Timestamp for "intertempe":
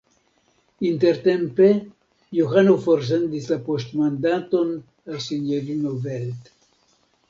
0.91-1.67